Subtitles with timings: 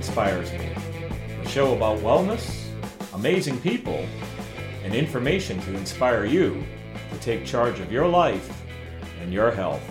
[0.00, 0.66] Inspires Me,
[1.42, 2.64] a show about wellness,
[3.12, 4.02] amazing people,
[4.82, 6.64] and information to inspire you
[7.12, 8.64] to take charge of your life
[9.20, 9.82] and your health.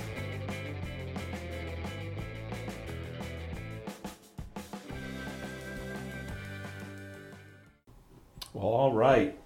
[8.52, 9.38] Well, all right.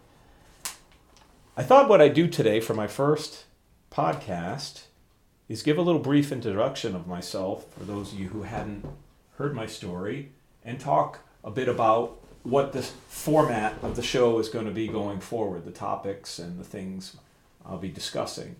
[1.57, 3.43] I thought what I'd do today for my first
[3.91, 4.83] podcast
[5.49, 8.85] is give a little brief introduction of myself for those of you who hadn't
[9.35, 10.31] heard my story
[10.65, 14.87] and talk a bit about what this format of the show is going to be
[14.87, 17.17] going forward, the topics and the things
[17.65, 18.57] I'll be discussing.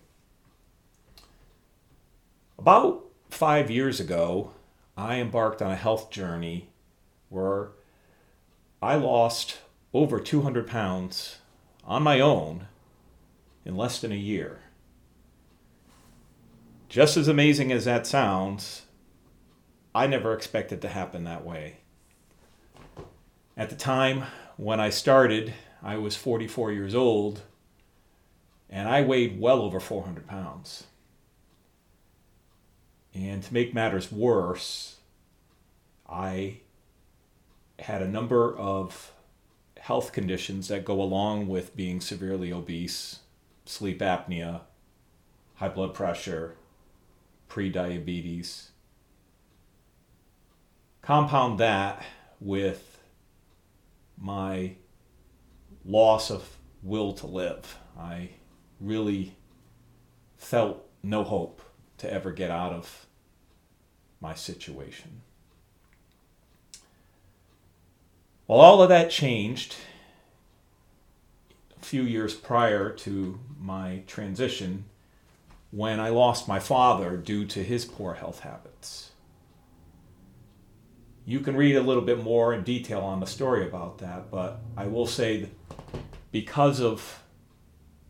[2.58, 4.52] About five years ago,
[4.96, 6.68] I embarked on a health journey
[7.28, 7.70] where
[8.80, 9.58] I lost
[9.92, 11.38] over 200 pounds
[11.84, 12.68] on my own
[13.64, 14.60] in less than a year.
[16.88, 18.82] Just as amazing as that sounds,
[19.94, 21.78] I never expected to happen that way.
[23.56, 24.24] At the time
[24.56, 27.42] when I started, I was 44 years old
[28.68, 30.84] and I weighed well over 400 pounds.
[33.14, 34.96] And to make matters worse,
[36.08, 36.58] I
[37.78, 39.12] had a number of
[39.78, 43.20] health conditions that go along with being severely obese
[43.66, 44.62] sleep apnea,
[45.54, 46.56] high blood pressure,
[47.48, 48.68] prediabetes.
[51.02, 52.04] Compound that
[52.40, 52.93] with
[54.24, 54.74] my
[55.84, 57.76] loss of will to live.
[57.98, 58.30] I
[58.80, 59.36] really
[60.38, 61.60] felt no hope
[61.98, 63.06] to ever get out of
[64.22, 65.20] my situation.
[68.46, 69.76] Well, all of that changed
[71.76, 74.86] a few years prior to my transition
[75.70, 79.10] when I lost my father due to his poor health habits.
[81.26, 84.60] You can read a little bit more in detail on the story about that, but
[84.76, 85.50] I will say that
[86.30, 87.22] because of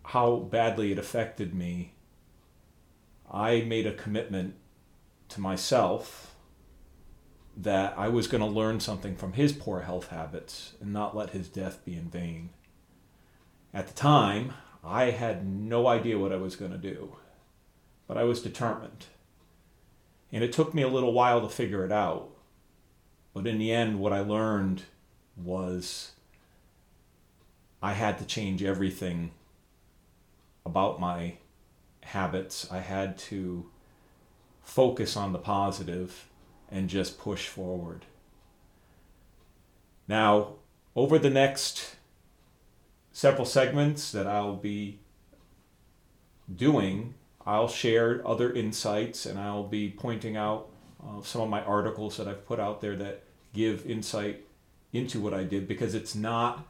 [0.04, 1.92] how badly it affected me,
[3.30, 4.54] I made a commitment
[5.30, 6.34] to myself
[7.56, 11.30] that I was going to learn something from his poor health habits and not let
[11.30, 12.50] his death be in vain.
[13.72, 17.16] At the time, I had no idea what I was going to do,
[18.06, 19.06] but I was determined.
[20.32, 22.33] And it took me a little while to figure it out.
[23.34, 24.84] But in the end, what I learned
[25.36, 26.12] was
[27.82, 29.32] I had to change everything
[30.64, 31.34] about my
[32.02, 32.70] habits.
[32.70, 33.66] I had to
[34.62, 36.28] focus on the positive
[36.70, 38.06] and just push forward.
[40.06, 40.54] Now,
[40.94, 41.96] over the next
[43.12, 45.00] several segments that I'll be
[46.54, 47.14] doing,
[47.44, 50.68] I'll share other insights and I'll be pointing out
[51.02, 53.23] uh, some of my articles that I've put out there that
[53.54, 54.44] give insight
[54.92, 56.66] into what I did because it's not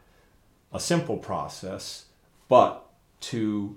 [0.73, 2.05] a simple process,
[2.49, 2.87] but
[3.21, 3.77] to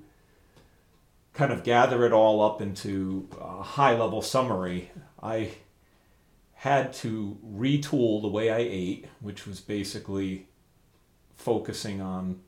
[1.34, 4.92] kind of gather it all up into a high level summary,
[5.22, 5.52] I
[6.56, 10.48] had to retool the way I ate, which was basically
[11.36, 12.40] focusing on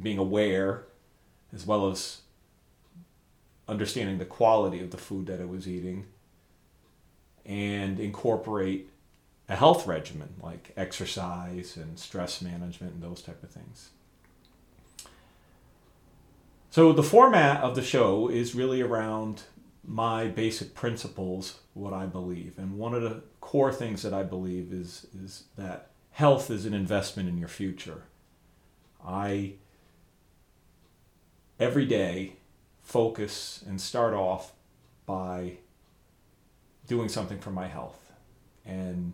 [0.00, 0.84] being aware
[1.52, 2.22] as well as
[3.68, 6.06] understanding the quality of the food that I was eating
[7.48, 8.90] and incorporate
[9.48, 13.88] a health regimen like exercise and stress management and those type of things.
[16.70, 19.42] So the format of the show is really around
[19.82, 22.58] my basic principles, what I believe.
[22.58, 26.74] And one of the core things that I believe is is that health is an
[26.74, 28.02] investment in your future.
[29.04, 29.54] I
[31.58, 32.34] every day
[32.82, 34.52] focus and start off
[35.06, 35.54] by
[36.88, 38.12] doing something for my health.
[38.66, 39.12] And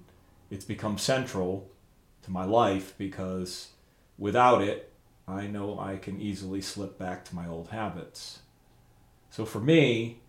[0.51, 1.69] it's become central
[2.23, 3.69] to my life because
[4.17, 4.93] without it,
[5.27, 8.41] I know I can easily slip back to my old habits.
[9.31, 10.21] So for me,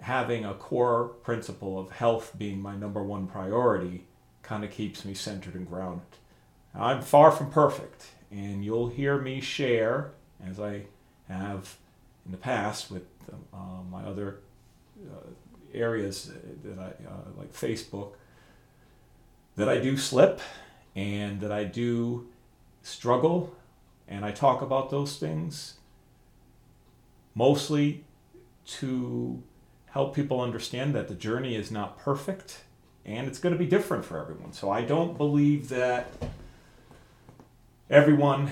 [0.00, 4.04] having a core principle of health being my number one priority
[4.42, 6.06] kind of keeps me centered and grounded.
[6.74, 10.12] I'm far from perfect, and you'll hear me share,
[10.44, 10.84] as I
[11.28, 11.76] have
[12.24, 13.04] in the past with
[13.52, 14.38] uh, my other
[15.04, 15.28] uh,
[15.74, 16.32] areas
[16.64, 18.12] that I uh, like Facebook,
[19.56, 20.40] that I do slip
[20.94, 22.28] and that I do
[22.82, 23.54] struggle
[24.08, 25.74] and I talk about those things
[27.34, 28.04] mostly
[28.66, 29.42] to
[29.86, 32.62] help people understand that the journey is not perfect
[33.04, 34.52] and it's going to be different for everyone.
[34.52, 36.12] So I don't believe that
[37.88, 38.50] everyone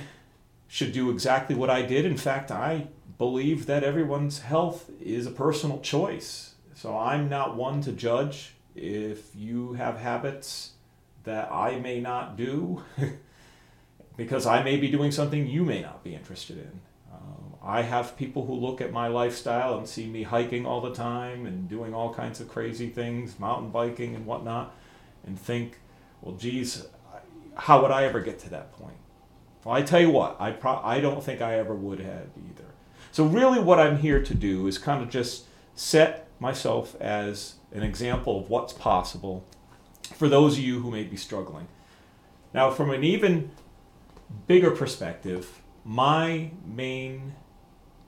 [0.67, 2.05] should do exactly what I did.
[2.05, 2.89] In fact, I
[3.19, 6.55] believe that everyone's health is a personal choice.
[6.79, 10.75] So I'm not one to judge if you have habits
[11.25, 12.85] that I may not do
[14.17, 16.81] because I may be doing something you may not be interested in.
[17.13, 20.95] Um, I have people who look at my lifestyle and see me hiking all the
[20.95, 24.73] time and doing all kinds of crazy things, mountain biking and whatnot,
[25.27, 25.81] and think,
[26.23, 26.87] well, geez,
[27.57, 28.99] how would I ever get to that point?
[29.65, 32.69] Well, I tell you what, I, pro- I don't think I ever would have either.
[33.11, 35.47] So, really, what I'm here to do is kind of just
[35.79, 39.45] set myself as an example of what's possible
[40.17, 41.69] for those of you who may be struggling.
[42.53, 43.53] Now, from an even
[44.49, 47.35] bigger perspective, my main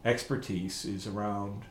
[0.05, 1.62] expertise is around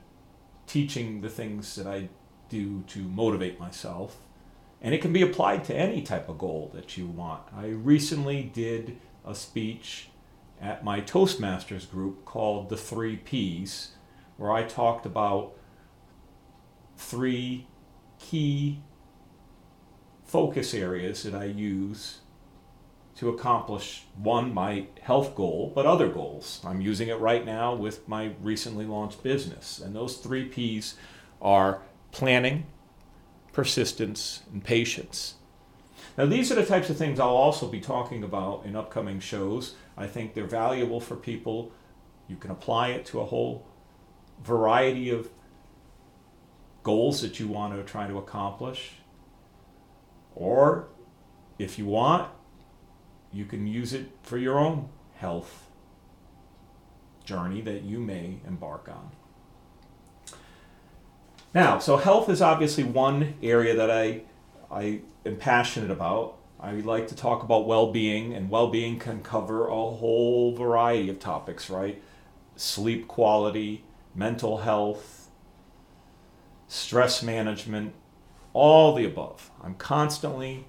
[0.68, 2.08] teaching the things that I
[2.48, 4.20] do to motivate myself.
[4.82, 7.42] And it can be applied to any type of goal that you want.
[7.54, 10.08] I recently did a speech
[10.62, 13.92] at my Toastmasters group called The Three Ps,
[14.38, 15.56] where I talked about
[17.00, 17.66] three
[18.20, 18.82] key
[20.26, 22.20] focus areas that I use
[23.16, 26.62] to accomplish one, my health goal, but other goals.
[26.64, 29.80] I'm using it right now with my recently launched business.
[29.80, 30.96] And those three P's
[31.42, 31.82] are
[32.12, 32.66] planning,
[33.54, 35.36] persistence, and patience.
[36.18, 39.76] Now, these are the types of things I'll also be talking about in upcoming shows.
[39.98, 41.72] I think they're valuable for people.
[42.28, 43.66] You can apply it to a whole
[44.44, 45.30] variety of
[46.90, 48.94] goals that you want to try to accomplish.
[50.34, 50.88] Or
[51.60, 52.32] if you want,
[53.32, 55.68] you can use it for your own health
[57.24, 59.12] journey that you may embark on.
[61.54, 64.22] Now, so health is obviously one area that I,
[64.72, 66.38] I am passionate about.
[66.60, 71.08] I like to talk about well being, and well being can cover a whole variety
[71.10, 72.02] of topics, right?
[72.56, 73.84] Sleep quality,
[74.16, 75.19] mental health,
[76.70, 77.94] stress management,
[78.54, 79.52] all the above.
[79.62, 80.66] I'm constantly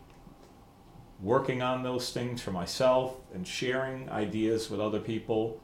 [1.21, 5.61] working on those things for myself and sharing ideas with other people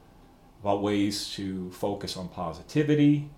[0.61, 3.31] about ways to focus on positivity,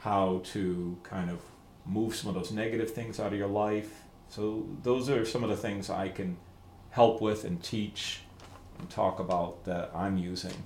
[0.00, 1.40] how to kind of
[1.86, 4.02] move some of those negative things out of your life.
[4.28, 6.36] So, those are some of the things I can
[6.90, 8.20] help with and teach
[8.80, 10.64] and talk about that I'm using.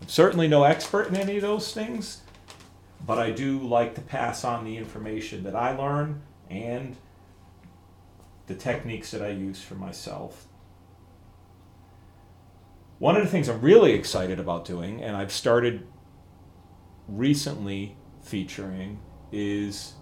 [0.00, 2.22] I'm certainly no expert in any of those things,
[3.06, 6.96] but I do like to pass on the information that I learn and
[8.46, 10.46] the techniques that I use for myself.
[12.98, 15.86] One of the things I'm really excited about doing, and I've started
[17.08, 19.00] recently featuring,
[19.32, 19.94] is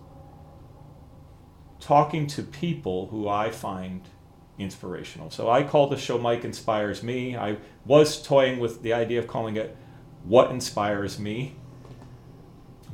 [1.80, 4.02] talking to people who I find
[4.58, 5.30] inspirational.
[5.30, 7.36] So I call the show Mike Inspires Me.
[7.36, 9.76] I was toying with the idea of calling it
[10.22, 11.56] What Inspires Me.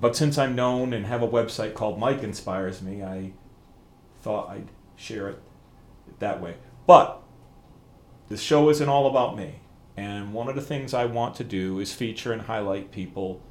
[0.01, 3.33] But since I'm known and have a website called Mike Inspires Me, I
[4.21, 5.43] thought I'd share it
[6.19, 6.57] that way.
[6.87, 7.23] But
[8.29, 9.61] the show isn't all about me.
[9.97, 13.43] And one of the things I want to do is feature and highlight people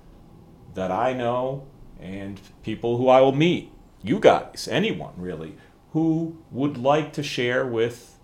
[0.75, 1.67] that I know
[1.99, 3.71] and people who I will meet,
[4.01, 5.57] you guys, anyone really,
[5.91, 8.17] who would like to share with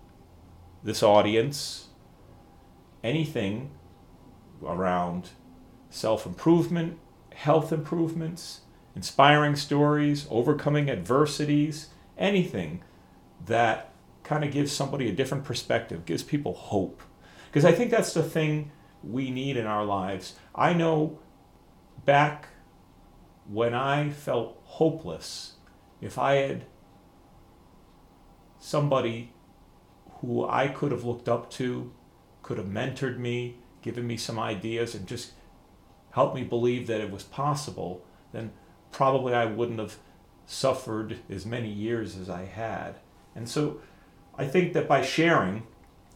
[0.82, 1.88] this audience
[3.02, 3.70] anything
[4.64, 5.30] around
[5.90, 6.98] self improvement,
[7.34, 8.60] health improvements,
[8.96, 12.82] inspiring stories, overcoming adversities, anything
[13.46, 13.90] that
[14.22, 17.02] kind of gives somebody a different perspective, gives people hope.
[17.46, 18.70] Because I think that's the thing
[19.02, 20.34] we need in our lives.
[20.54, 21.18] I know
[22.04, 22.48] back
[23.48, 25.54] when I felt hopeless,
[26.00, 26.64] if I had
[28.58, 29.32] somebody
[30.20, 31.92] who I could have looked up to,
[32.42, 35.32] could have mentored me, given me some ideas, and just
[36.14, 38.52] helped me believe that it was possible, then
[38.92, 39.96] probably I wouldn't have
[40.46, 42.96] suffered as many years as I had.
[43.34, 43.80] And so
[44.38, 45.64] I think that by sharing,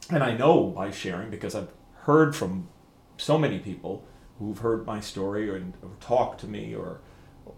[0.09, 2.69] and I know by sharing because I've heard from
[3.17, 4.05] so many people
[4.38, 7.00] who've heard my story or, or talked to me or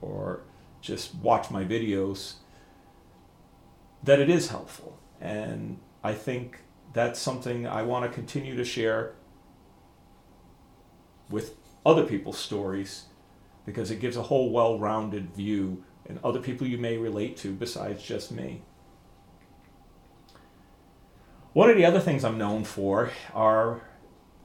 [0.01, 0.41] or
[0.81, 2.35] just watched my videos
[4.03, 6.61] that it is helpful and I think
[6.95, 9.15] that's something I want to continue to share
[11.29, 13.05] with other people's stories
[13.65, 18.03] because it gives a whole well-rounded view and other people you may relate to besides
[18.03, 18.63] just me.
[21.53, 23.83] One of the other things I'm known for are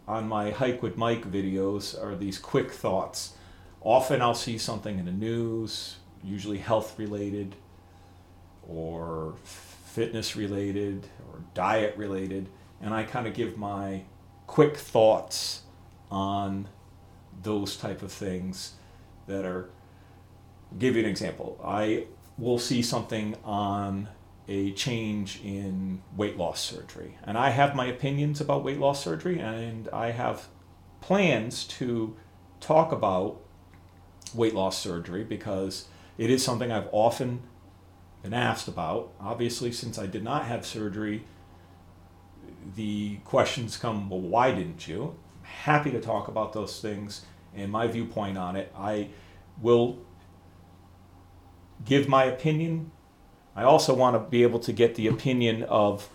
[0.08, 3.36] on my Hike with Mike videos are these quick thoughts.
[3.82, 7.56] Often I'll see something in the news, usually health related
[8.68, 12.50] or fitness related or diet related,
[12.82, 14.04] and I kind of give my
[14.48, 15.62] quick thoughts
[16.10, 16.68] on
[17.44, 18.74] those type of things
[19.27, 19.70] that are
[20.77, 21.60] give you an example.
[21.63, 22.06] I
[22.38, 24.10] will see something on
[24.48, 27.18] a change in weight loss surgery.
[27.24, 30.48] And I have my opinions about weight loss surgery, and I have
[31.01, 32.15] plans to
[32.60, 33.39] talk about
[34.34, 35.88] weight loss surgery because
[36.18, 37.42] it is something I've often
[38.22, 39.12] been asked about.
[39.20, 41.24] Obviously, since I did not have surgery,
[42.75, 45.15] the questions come, well, why didn't you?
[45.64, 48.72] Happy to talk about those things and my viewpoint on it.
[48.78, 49.10] I
[49.62, 49.98] will
[51.84, 52.92] give my opinion.
[53.56, 56.10] I also want to be able to get the opinion of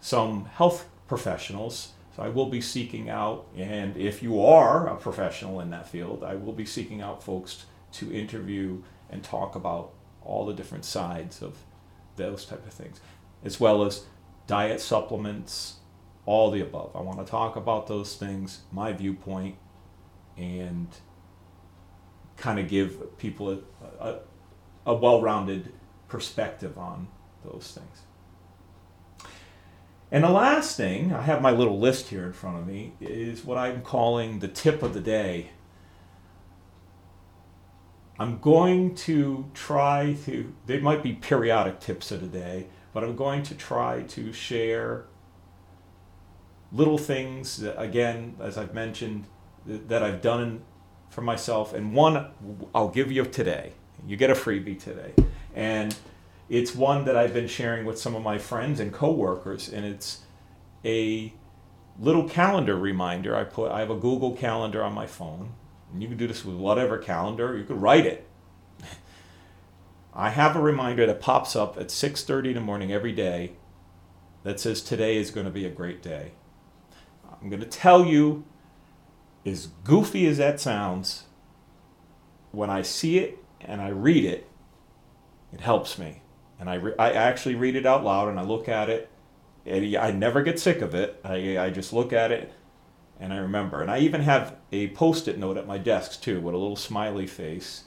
[0.00, 1.92] some health professionals.
[2.16, 6.22] So I will be seeking out, and if you are a professional in that field,
[6.22, 11.42] I will be seeking out folks to interview and talk about all the different sides
[11.42, 11.56] of
[12.16, 13.00] those type of things,
[13.44, 14.04] as well as
[14.46, 15.79] diet supplements,
[16.30, 16.92] all the above.
[16.94, 19.56] I want to talk about those things, my viewpoint,
[20.36, 20.86] and
[22.36, 23.58] kind of give people a,
[23.98, 24.18] a,
[24.86, 25.72] a well rounded
[26.06, 27.08] perspective on
[27.44, 28.02] those things.
[30.12, 33.44] And the last thing, I have my little list here in front of me, is
[33.44, 35.50] what I'm calling the tip of the day.
[38.20, 43.16] I'm going to try to, they might be periodic tips of the day, but I'm
[43.16, 45.06] going to try to share
[46.72, 49.26] little things that, again, as I've mentioned,
[49.66, 50.62] that I've done
[51.10, 51.72] for myself.
[51.74, 52.30] And one
[52.74, 53.72] I'll give you today.
[54.06, 55.12] You get a freebie today.
[55.54, 55.94] And
[56.48, 60.22] it's one that I've been sharing with some of my friends and coworkers, and it's
[60.84, 61.32] a
[61.98, 63.36] little calendar reminder.
[63.36, 65.52] I put I have a Google Calendar on my phone,
[65.92, 67.56] and you can do this with whatever calendar.
[67.56, 68.26] You could write it.
[70.14, 73.52] I have a reminder that pops up at 6:30 in the morning every day
[74.42, 76.32] that says today is going to be a great day.
[77.40, 78.44] I'm going to tell you
[79.46, 81.24] as goofy as that sounds,
[82.52, 84.48] when I see it and I read it,
[85.52, 86.22] it helps me.
[86.58, 89.08] And I, re- I actually read it out loud and I look at it.
[89.64, 91.20] And I never get sick of it.
[91.24, 92.52] I, I just look at it
[93.18, 93.80] and I remember.
[93.80, 96.76] And I even have a post it note at my desk too with a little
[96.76, 97.84] smiley face.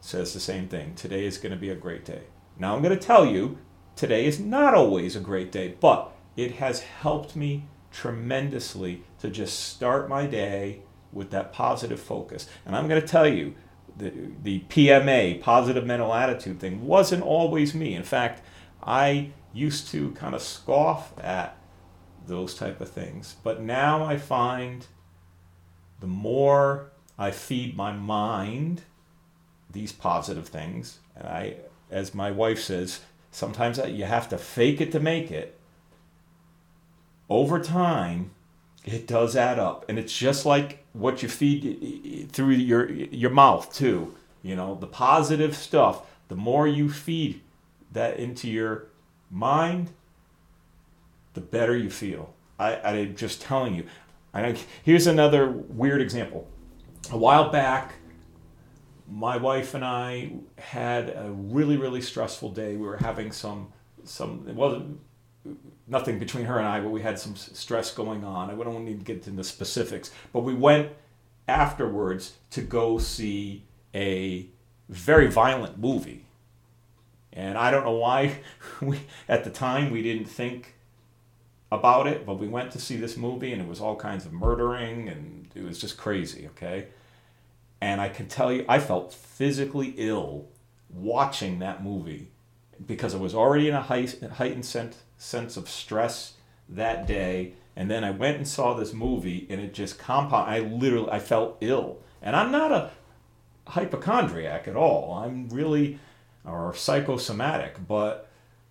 [0.00, 0.94] It says the same thing.
[0.94, 2.22] Today is going to be a great day.
[2.58, 3.58] Now I'm going to tell you,
[3.96, 9.58] today is not always a great day, but it has helped me tremendously to just
[9.60, 10.80] start my day
[11.12, 12.48] with that positive focus.
[12.64, 13.54] And I'm going to tell you,
[13.96, 14.12] the,
[14.42, 17.94] the PMA, positive mental attitude thing, wasn't always me.
[17.94, 18.42] In fact,
[18.82, 21.58] I used to kind of scoff at
[22.26, 23.36] those type of things.
[23.42, 24.86] But now I find
[26.00, 28.82] the more I feed my mind
[29.70, 31.56] these positive things, and I,
[31.90, 35.58] as my wife says, sometimes you have to fake it to make it
[37.32, 38.30] over time,
[38.84, 42.90] it does add up, and it's just like what you feed eh, eh, through your
[42.90, 44.14] your mouth too.
[44.42, 46.06] You know, the positive stuff.
[46.28, 47.42] The more you feed
[47.92, 48.88] that into your
[49.30, 49.90] mind,
[51.34, 52.34] the better you feel.
[52.58, 53.86] I, I'm just telling you.
[54.34, 56.48] I, here's another weird example.
[57.10, 57.94] A while back,
[59.10, 62.76] my wife and I had a really, really stressful day.
[62.76, 63.72] We were having some,
[64.04, 64.46] some.
[64.48, 65.00] It wasn't
[65.86, 68.50] nothing between her and I, but we had some stress going on.
[68.50, 70.90] I don't need to get into specifics, but we went
[71.48, 74.46] afterwards to go see a
[74.88, 76.26] very violent movie.
[77.32, 78.40] And I don't know why
[78.80, 80.74] we at the time we didn't think
[81.70, 84.32] about it, but we went to see this movie and it was all kinds of
[84.32, 86.88] murdering and it was just crazy, okay?
[87.80, 90.46] And I can tell you I felt physically ill
[90.90, 92.28] watching that movie
[92.86, 96.34] because I was already in a heightened sense sense of stress
[96.68, 97.52] that day.
[97.76, 100.50] And then I went and saw this movie, and it just compound.
[100.50, 102.90] I literally, I felt ill, and I'm not a
[103.68, 105.14] hypochondriac at all.
[105.14, 105.98] I'm really,
[106.44, 108.28] or psychosomatic, but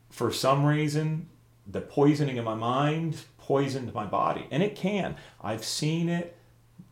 [0.09, 1.29] for some reason,
[1.65, 5.15] the poisoning in my mind poisoned my body, and it can.
[5.41, 6.37] I've seen it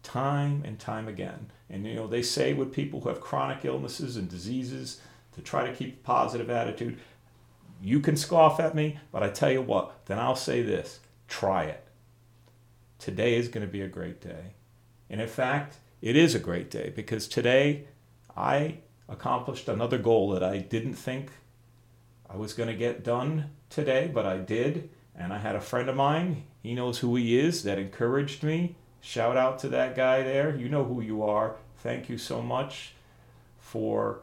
[0.02, 1.52] time and time again.
[1.70, 5.00] And you know, they say with people who have chronic illnesses and diseases
[5.36, 6.98] to try to keep a positive attitude.
[7.82, 11.64] You can scoff at me, but I tell you what, then I'll say this try
[11.66, 11.84] it.
[12.98, 14.54] Today is going to be a great day.
[15.10, 17.86] And in fact, it is a great day because today
[18.36, 21.32] I accomplished another goal that I didn't think
[22.30, 24.90] I was going to get done today, but I did.
[25.16, 28.76] And I had a friend of mine, he knows who he is, that encouraged me.
[29.02, 30.56] Shout out to that guy there.
[30.56, 31.56] You know who you are.
[31.78, 32.94] Thank you so much
[33.60, 34.22] for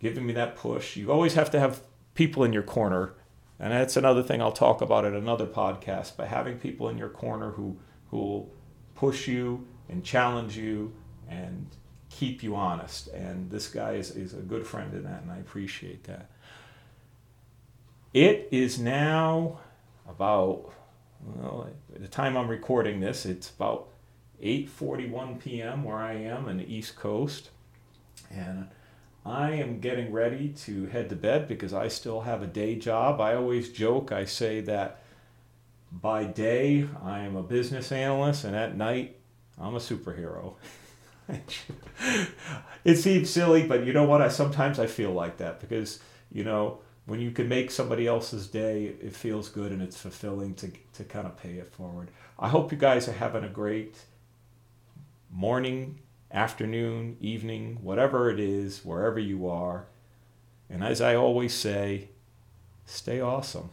[0.00, 0.96] giving me that push.
[0.96, 1.80] You always have to have
[2.14, 3.14] people in your corner.
[3.58, 6.16] And that's another thing I'll talk about at another podcast.
[6.16, 7.78] But having people in your corner who
[8.10, 8.52] who will
[8.94, 10.92] push you and challenge you
[11.28, 11.66] and
[12.10, 13.08] keep you honest.
[13.08, 16.30] And this guy is, is a good friend in that, and I appreciate that.
[18.12, 19.60] It is now
[20.06, 20.72] about
[21.24, 23.88] well, the time I'm recording this, it's about
[24.42, 25.84] 8:41 p.m.
[25.84, 27.50] where I am on the East Coast,
[28.30, 28.68] and
[29.24, 33.20] I am getting ready to head to bed because I still have a day job.
[33.20, 35.02] I always joke, I say that
[35.92, 39.16] by day I am a business analyst, and at night
[39.60, 40.54] I'm a superhero.
[42.84, 44.22] it seems silly, but you know what?
[44.22, 46.00] I sometimes I feel like that because
[46.32, 50.54] you know when you can make somebody else's day, it feels good and it's fulfilling
[50.54, 52.10] to to kind of pay it forward.
[52.38, 53.96] I hope you guys are having a great
[55.30, 56.00] morning,
[56.32, 59.86] afternoon, evening, whatever it is, wherever you are.
[60.70, 62.08] And as I always say,
[62.86, 63.70] stay awesome.